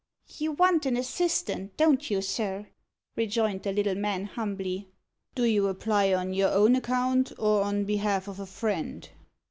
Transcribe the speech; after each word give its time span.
"You 0.39 0.53
want 0.53 0.87
an 0.87 0.97
assistant, 0.97 1.77
don't 1.77 2.09
you, 2.09 2.23
sir?" 2.23 2.65
rejoined 3.15 3.61
the 3.61 3.71
little 3.71 3.93
man 3.93 4.25
humbly. 4.25 4.89
"Do 5.35 5.43
you 5.43 5.67
apply 5.67 6.11
on 6.11 6.33
your 6.33 6.49
own 6.49 6.75
account, 6.75 7.31
or 7.37 7.61
on 7.61 7.85
behalf 7.85 8.27
of 8.27 8.39
a 8.39 8.47
friend?" 8.47 9.07